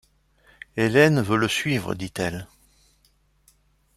Hélène 0.77 1.21
veut 1.21 1.37
le 1.37 1.47
suivre, 1.47 1.93
dit-elle. 1.93 2.47